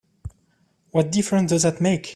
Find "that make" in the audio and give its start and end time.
1.61-2.09